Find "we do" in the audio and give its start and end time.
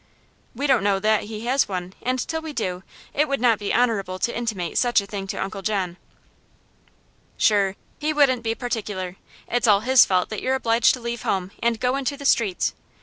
2.41-2.81